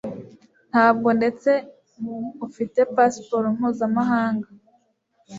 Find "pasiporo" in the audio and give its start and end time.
2.95-3.45